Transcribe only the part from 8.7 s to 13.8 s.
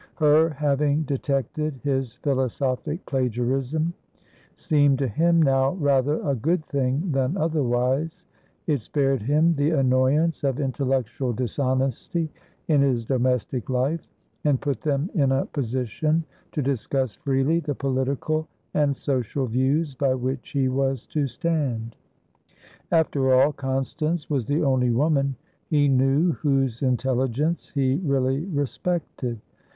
spared him the annoyance of intellectual dishonesty in his domestic